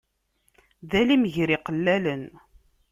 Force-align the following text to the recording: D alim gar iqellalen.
D 0.89 0.91
alim 1.01 1.23
gar 1.33 1.49
iqellalen. 1.55 2.23